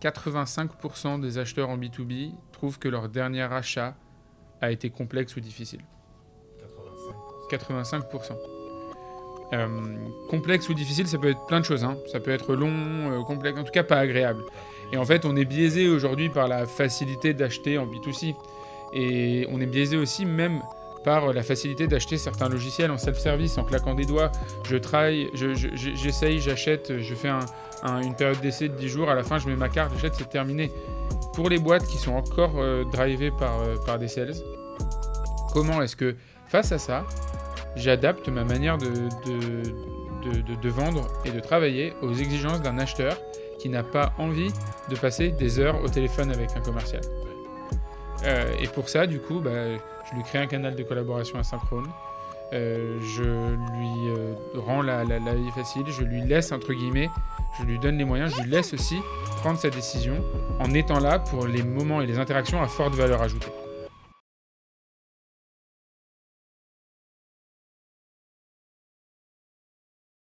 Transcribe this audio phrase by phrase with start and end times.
[0.00, 3.94] 85% des acheteurs en B2B trouvent que leur dernier achat
[4.60, 5.80] a été complexe ou difficile.
[7.50, 8.36] 85%.
[9.54, 9.66] Euh,
[10.28, 11.84] complexe ou difficile, ça peut être plein de choses.
[11.84, 11.96] hein.
[12.12, 14.42] Ça peut être long, euh, complexe, en tout cas pas agréable.
[14.92, 18.34] Et en fait, on est biaisé aujourd'hui par la facilité d'acheter en B2C.
[18.92, 20.62] Et on est biaisé aussi même
[21.04, 24.30] par la facilité d'acheter certains logiciels en self-service, en claquant des doigts.
[24.64, 27.38] Je travaille, je- je- je- j'essaye, j'achète, je fais un-
[27.82, 30.14] un- une période d'essai de 10 jours, à la fin je mets ma carte, j'achète,
[30.16, 30.70] c'est terminé.
[31.34, 34.34] Pour les boîtes qui sont encore euh, drivées par, euh, par des sales,
[35.52, 36.16] comment est-ce que
[36.48, 37.04] face à ça,
[37.76, 38.90] j'adapte ma manière de,
[40.68, 43.16] vendre et de travailler aux exigences d'un acheteur
[43.60, 44.52] qui n'a pas envie
[44.90, 47.02] de passer des heures au téléphone avec un commercial?
[48.24, 49.50] Euh, et pour ça, du coup, bah,
[50.10, 51.88] je lui crée un canal de collaboration asynchrone.
[52.54, 57.10] Euh, je lui euh, rends la, la- la vie facile, je lui laisse, entre guillemets,
[57.58, 58.96] je lui donne les moyens, je lui laisse aussi
[59.42, 60.14] prendre sa décision
[60.58, 63.52] en étant là pour les moments et les interactions à forte valeur ajoutée.